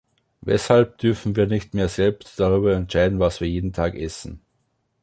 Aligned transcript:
Weshalb 0.43 0.97
dürfen 0.97 1.35
wir 1.35 1.45
nicht 1.45 1.75
mehr 1.75 1.87
selbst 1.87 2.39
darüber 2.39 2.73
entscheiden, 2.73 3.19
was 3.19 3.39
wir 3.39 3.47
jeden 3.47 3.71
Tag 3.71 3.93
essen? 3.93 4.41